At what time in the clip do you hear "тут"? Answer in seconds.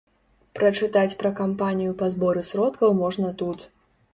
3.45-3.59